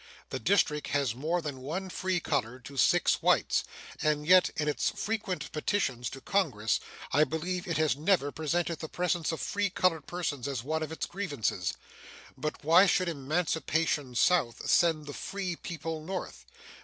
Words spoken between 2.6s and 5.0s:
to six whites, and yet in its